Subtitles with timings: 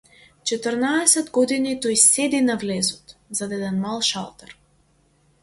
[0.51, 4.59] Четрнаесет години тој седи на влезот, зад еден мал шалтер.